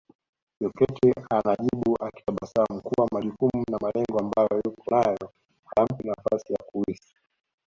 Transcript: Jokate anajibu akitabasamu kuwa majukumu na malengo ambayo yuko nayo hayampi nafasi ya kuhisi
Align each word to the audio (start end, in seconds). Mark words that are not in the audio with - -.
Jokate 0.61 1.13
anajibu 1.31 1.95
akitabasamu 2.07 2.81
kuwa 2.81 3.07
majukumu 3.13 3.63
na 3.71 3.77
malengo 3.77 4.19
ambayo 4.19 4.61
yuko 4.65 4.83
nayo 4.91 5.33
hayampi 5.65 6.07
nafasi 6.07 6.53
ya 6.53 6.63
kuhisi 6.65 7.15